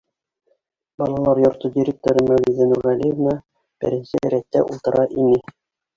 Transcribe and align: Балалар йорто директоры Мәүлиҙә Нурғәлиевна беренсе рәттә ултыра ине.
Балалар 1.01 1.41
йорто 1.43 1.71
директоры 1.75 2.25
Мәүлиҙә 2.29 2.69
Нурғәлиевна 2.71 3.35
беренсе 3.85 4.35
рәттә 4.37 4.65
ултыра 4.75 5.07
ине. 5.25 5.43